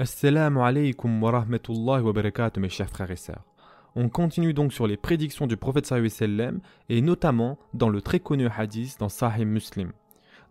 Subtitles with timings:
[0.00, 2.12] Assalamu alaikum wa rahmatullahi wa
[2.60, 3.42] mes chers frères et sœurs.
[3.96, 8.46] On continue donc sur les prédictions du prophète sallam et notamment dans le très connu
[8.46, 9.90] hadith dans Sahih Muslim,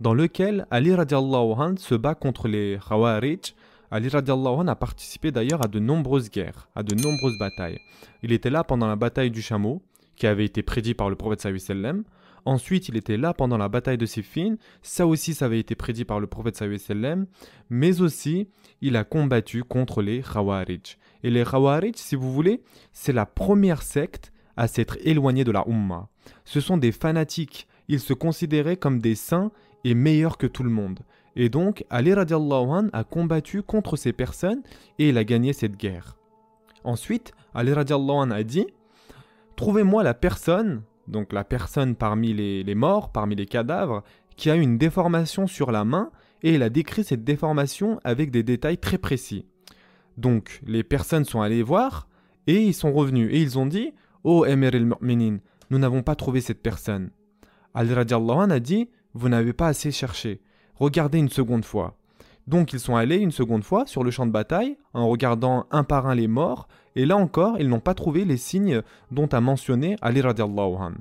[0.00, 3.54] dans lequel Ali radiallahu se bat contre les Khawarij.
[3.92, 7.78] Ali radiallahu a participé d'ailleurs à de nombreuses guerres, à de nombreuses batailles.
[8.24, 9.80] Il était là pendant la bataille du chameau,
[10.16, 12.02] qui avait été prédit par le prophète sallam.
[12.46, 14.54] Ensuite, il était là pendant la bataille de Siffin.
[14.80, 17.26] Ça aussi, ça avait été prédit par le prophète sallam.
[17.70, 18.48] Mais aussi,
[18.80, 20.96] il a combattu contre les Khawarij.
[21.24, 22.62] Et les Khawarij, si vous voulez,
[22.92, 26.08] c'est la première secte à s'être éloignée de la Ummah.
[26.44, 27.66] Ce sont des fanatiques.
[27.88, 29.50] Ils se considéraient comme des saints
[29.82, 31.00] et meilleurs que tout le monde.
[31.34, 34.62] Et donc, Ali radiallahu a combattu contre ces personnes
[35.00, 36.16] et il a gagné cette guerre.
[36.84, 38.68] Ensuite, Ali radiallahu anh a dit
[39.56, 44.02] Trouvez-moi la personne donc la personne parmi les, morts, parmi les cadavres,
[44.36, 46.10] qui a une déformation sur la main,
[46.42, 49.46] et il a décrit cette déformation avec des détails très précis.
[50.16, 52.08] Donc les personnes sont allées voir,
[52.46, 53.92] et ils sont revenus, et ils ont dit
[54.24, 55.38] Oh Emir el-Mu'minin,
[55.70, 57.10] nous n'avons pas trouvé cette personne.
[57.74, 60.40] Ali a dit Vous n'avez pas assez cherché,
[60.74, 61.96] regardez une seconde fois.
[62.46, 65.82] Donc ils sont allés une seconde fois sur le champ de bataille en regardant un
[65.82, 69.40] par un les morts et là encore ils n'ont pas trouvé les signes dont a
[69.40, 70.96] mentionné Ali radiallahu anh.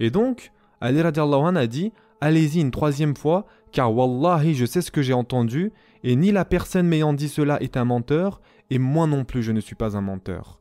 [0.00, 0.50] Et donc
[0.80, 5.02] Ali radiallahu anh a dit allez-y une troisième fois car wallahi je sais ce que
[5.02, 5.72] j'ai entendu
[6.02, 9.52] et ni la personne m'ayant dit cela est un menteur et moi non plus je
[9.52, 10.60] ne suis pas un menteur.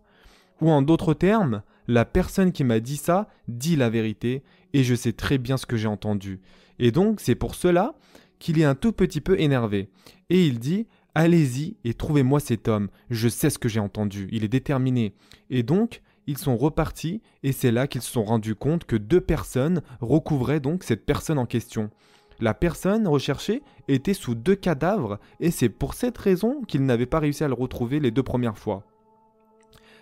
[0.61, 4.93] Ou en d'autres termes, la personne qui m'a dit ça dit la vérité et je
[4.93, 6.39] sais très bien ce que j'ai entendu.
[6.77, 7.95] Et donc c'est pour cela
[8.39, 9.89] qu'il est un tout petit peu énervé.
[10.29, 14.43] Et il dit Allez-y et trouvez-moi cet homme, je sais ce que j'ai entendu, il
[14.43, 15.13] est déterminé.
[15.51, 19.21] Et donc, ils sont repartis, et c'est là qu'ils se sont rendus compte que deux
[19.21, 21.91] personnes recouvraient donc cette personne en question.
[22.39, 27.19] La personne recherchée était sous deux cadavres, et c'est pour cette raison qu'ils n'avaient pas
[27.19, 28.83] réussi à le retrouver les deux premières fois.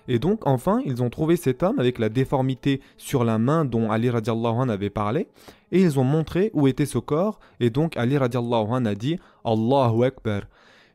[0.08, 3.92] Et donc, enfin, ils ont trouvé cet homme avec la déformité sur la main dont
[3.92, 5.28] Ali radiallahu anh avait parlé,
[5.72, 9.18] et ils ont montré où était ce corps, et donc Ali radiallahu anh a dit
[9.46, 10.42] Allahu Akbar.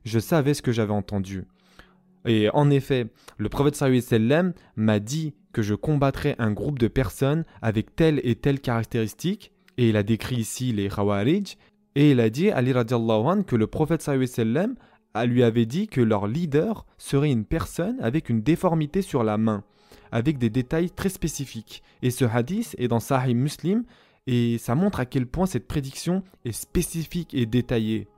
[0.05, 1.45] Je savais ce que j'avais entendu.
[2.27, 3.07] Et en effet,
[3.39, 8.35] le prophète sallam m'a dit que je combattrais un groupe de personnes avec telle et
[8.35, 11.57] telle caractéristique, et il a décrit ici les Khawarij,
[11.95, 14.75] et il a dit, Ali radiallahu anh, que le prophète sallam
[15.25, 19.65] lui avait dit que leur leader serait une personne avec une déformité sur la main,
[20.13, 21.83] avec des détails très spécifiques.
[22.03, 23.85] Et ce hadith est dans Sahih Muslim,
[24.27, 28.09] et ça montre à quel point cette prédiction est spécifique et détaillée.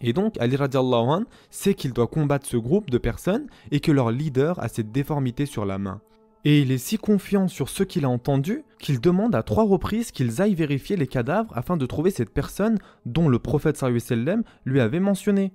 [0.00, 3.92] Et donc, Ali radiallahu anh sait qu'il doit combattre ce groupe de personnes et que
[3.92, 6.00] leur leader a cette déformité sur la main.
[6.44, 10.12] Et il est si confiant sur ce qu'il a entendu qu'il demande à trois reprises
[10.12, 14.80] qu'ils aillent vérifier les cadavres afin de trouver cette personne dont le prophète sallam lui
[14.80, 15.52] avait mentionné.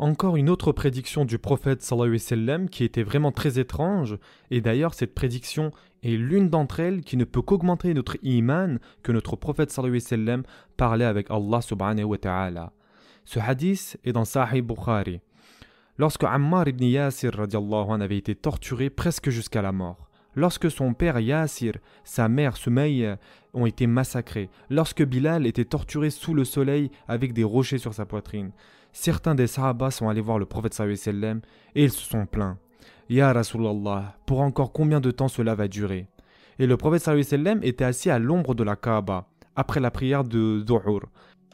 [0.00, 4.16] Encore une autre prédiction du prophète sallam qui était vraiment très étrange,
[4.52, 5.72] et d'ailleurs cette prédiction
[6.04, 10.44] est l'une d'entre elles qui ne peut qu'augmenter notre iman que notre prophète sallam
[10.76, 12.72] parlait avec Allah subhanahu wa ta'ala.
[13.24, 15.20] Ce hadith est dans Sahih Bukhari.
[15.96, 21.72] Lorsque Ammar ibn Yasir avait été torturé presque jusqu'à la mort, lorsque son père Yasir,
[22.04, 23.18] sa mère Sumayya
[23.52, 28.06] ont été massacrés, lorsque Bilal était torturé sous le soleil avec des rochers sur sa
[28.06, 28.52] poitrine,
[28.92, 31.40] certains des Sahaba sont allés voir le prophète sallam
[31.74, 32.58] et ils se sont plaints.
[33.08, 36.08] Ya Rasulallah, pour encore combien de temps cela va durer?
[36.58, 40.64] Et le prophète sallam était assis à l'ombre de la Kaaba, après la prière de
[40.66, 41.06] Zuhur.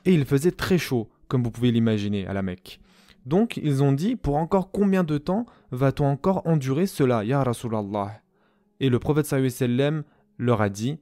[0.05, 2.81] Et il faisait très chaud, comme vous pouvez l'imaginer, à la Mecque.
[3.25, 8.21] Donc ils ont dit, pour encore combien de temps va-t-on encore endurer cela, Ya Rasulallah?
[8.81, 10.03] Et le prophète sallam
[10.39, 10.99] leur a dit,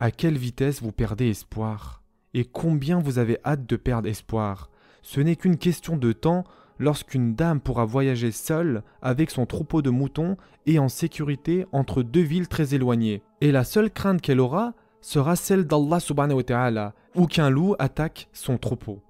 [0.00, 2.02] à quelle vitesse vous perdez espoir?
[2.34, 4.70] Et combien vous avez hâte de perdre espoir?
[5.02, 6.44] Ce n'est qu'une question de temps
[6.78, 10.36] lorsqu'une dame pourra voyager seule avec son troupeau de moutons
[10.66, 13.22] et en sécurité entre deux villes très éloignées.
[13.40, 17.74] Et la seule crainte qu'elle aura sera celle d'Allah subhanahu wa ta'ala, ou qu'un loup
[17.78, 19.00] attaque son troupeau.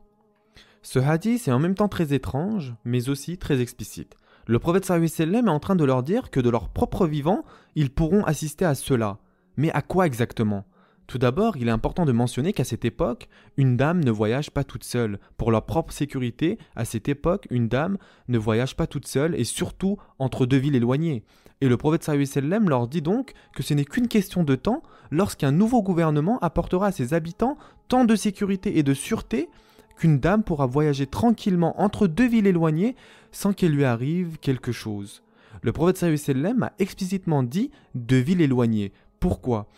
[0.82, 4.16] Ce hadith est en même temps très étrange, mais aussi très explicite.
[4.46, 7.44] Le prophète sallam est en train de leur dire que de leur propre vivant,
[7.74, 9.18] ils pourront assister à cela.
[9.56, 10.64] Mais à quoi exactement?
[11.08, 14.62] Tout d'abord, il est important de mentionner qu'à cette époque, une dame ne voyage pas
[14.62, 15.18] toute seule.
[15.38, 17.96] Pour leur propre sécurité, à cette époque, une dame
[18.28, 21.24] ne voyage pas toute seule et surtout entre deux villes éloignées.
[21.62, 25.50] Et le prophète sallam leur dit donc que ce n'est qu'une question de temps lorsqu'un
[25.50, 27.56] nouveau gouvernement apportera à ses habitants
[27.88, 29.48] tant de sécurité et de sûreté
[29.96, 32.96] qu'une dame pourra voyager tranquillement entre deux villes éloignées
[33.32, 35.22] sans qu'il lui arrive quelque chose.
[35.62, 38.92] Le prophète sallam a explicitement dit deux villes éloignées.
[39.20, 39.68] Pourquoi?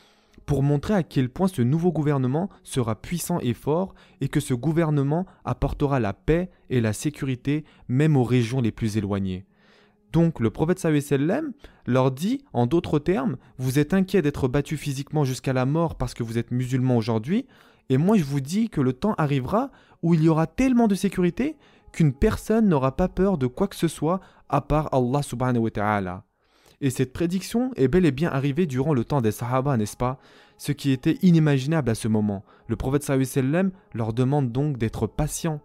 [0.51, 4.53] Pour montrer à quel point ce nouveau gouvernement sera puissant et fort et que ce
[4.53, 9.47] gouvernement apportera la paix et la sécurité même aux régions les plus éloignées.
[10.13, 10.85] Donc le prophète
[11.87, 16.15] leur dit, en d'autres termes, vous êtes inquiet d'être battu physiquement jusqu'à la mort parce
[16.15, 17.47] que vous êtes musulman aujourd'hui,
[17.89, 19.71] et moi je vous dis que le temps arrivera
[20.03, 21.59] où il y aura tellement de sécurité
[21.93, 24.19] qu'une personne n'aura pas peur de quoi que ce soit
[24.49, 26.25] à part Allah subhanahu wa ta'ala.
[26.83, 30.19] Et cette prédiction est bel et bien arrivée durant le temps des Sahaba, n'est-ce pas?
[30.57, 32.43] Ce qui était inimaginable à ce moment.
[32.69, 35.61] Le prophète sallam leur demande donc d'être patients.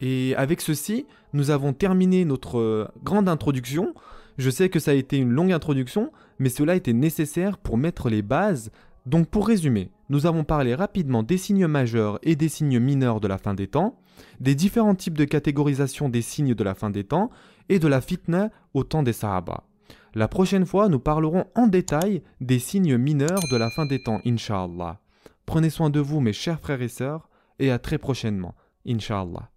[0.00, 3.94] Et avec ceci, nous avons terminé notre euh, grande introduction.
[4.36, 8.08] Je sais que ça a été une longue introduction, mais cela était nécessaire pour mettre
[8.08, 8.70] les bases.
[9.06, 13.28] Donc pour résumer, nous avons parlé rapidement des signes majeurs et des signes mineurs de
[13.28, 13.96] la fin des temps,
[14.40, 17.30] des différents types de catégorisation des signes de la fin des temps,
[17.68, 19.64] et de la fitna au temps des Sahaba.
[20.14, 24.20] La prochaine fois, nous parlerons en détail des signes mineurs de la fin des temps,
[24.26, 25.00] Inch'Allah.
[25.46, 27.28] Prenez soin de vous, mes chers frères et sœurs,
[27.58, 28.54] et à très prochainement,
[28.86, 29.50] Inch'Allah.